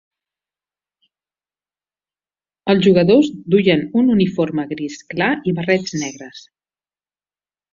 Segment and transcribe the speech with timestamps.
[2.73, 6.43] Els jugadors duien un uniforme gris clar i barrets negres.